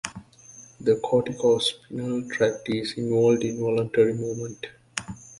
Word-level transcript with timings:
The 0.79 0.95
corticospinal 0.95 2.27
tract 2.31 2.67
is 2.71 2.93
involved 2.97 3.43
in 3.43 3.59
voluntary 3.59 4.15
movement. 4.15 4.65